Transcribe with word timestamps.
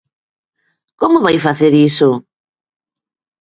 ¿Como 0.99 1.23
vai 1.25 1.37
facer 1.47 1.73
iso? 1.89 2.09